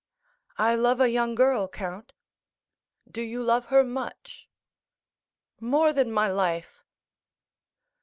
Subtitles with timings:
[0.57, 2.13] "I love a young girl, count."
[3.11, 4.49] "Do you love her much?"
[5.59, 6.83] "More than my life."